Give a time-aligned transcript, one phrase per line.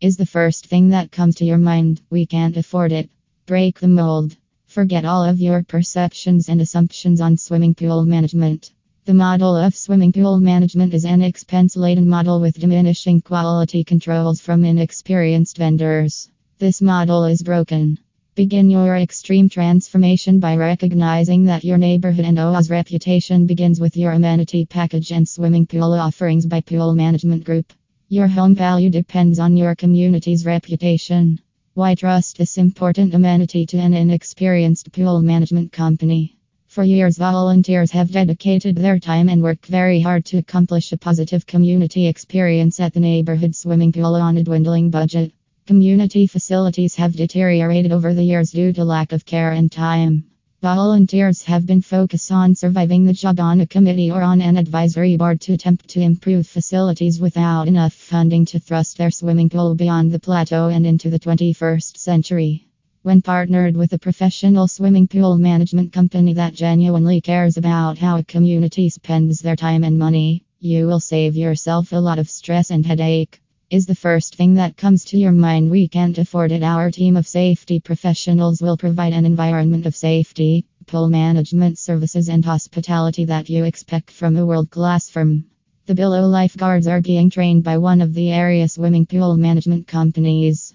[0.00, 2.00] is the first thing that comes to your mind.
[2.08, 3.10] We can't afford it.
[3.44, 4.34] Break the mold.
[4.66, 8.72] Forget all of your perceptions and assumptions on swimming pool management.
[9.04, 14.40] The model of swimming pool management is an expense laden model with diminishing quality controls
[14.40, 16.30] from inexperienced vendors.
[16.58, 17.98] This model is broken.
[18.34, 24.12] Begin your extreme transformation by recognizing that your neighborhood and HOA's reputation begins with your
[24.12, 27.74] amenity package and swimming pool offerings by Pool Management Group.
[28.12, 31.38] Your home value depends on your community's reputation.
[31.74, 36.36] Why trust this important amenity to an inexperienced pool management company?
[36.66, 41.46] For years, volunteers have dedicated their time and work very hard to accomplish a positive
[41.46, 45.32] community experience at the neighborhood swimming pool on a dwindling budget.
[45.68, 50.24] Community facilities have deteriorated over the years due to lack of care and time.
[50.62, 55.16] Volunteers have been focused on surviving the job on a committee or on an advisory
[55.16, 60.12] board to attempt to improve facilities without enough funding to thrust their swimming pool beyond
[60.12, 62.68] the plateau and into the 21st century.
[63.00, 68.22] When partnered with a professional swimming pool management company that genuinely cares about how a
[68.22, 72.84] community spends their time and money, you will save yourself a lot of stress and
[72.84, 73.40] headache
[73.70, 75.70] is the first thing that comes to your mind.
[75.70, 76.64] We can't afford it.
[76.64, 82.44] Our team of safety professionals will provide an environment of safety, pool management services, and
[82.44, 85.44] hospitality that you expect from a world class firm.
[85.86, 90.69] The below lifeguards are being trained by one of the area swimming pool management companies.